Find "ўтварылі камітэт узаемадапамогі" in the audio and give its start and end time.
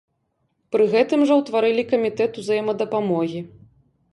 1.41-3.39